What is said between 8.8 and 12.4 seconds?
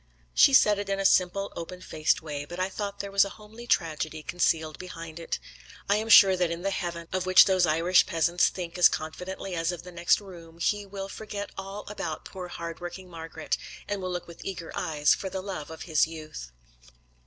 confidently as of the next room, he will forget all about